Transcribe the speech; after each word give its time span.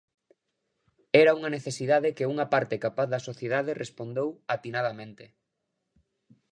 Era 1.21 1.35
unha 1.39 1.53
necesidade 1.55 2.15
que 2.17 2.29
unha 2.33 2.47
parte 2.53 2.81
capaz 2.85 3.07
da 3.11 3.25
sociedade 3.29 3.79
respondeu 3.83 4.27
atinadamente. 4.55 5.25